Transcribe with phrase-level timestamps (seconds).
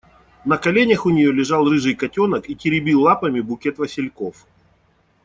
[0.45, 4.47] На коленях у нее лежал рыжий котенок и теребил лапами букет васильков.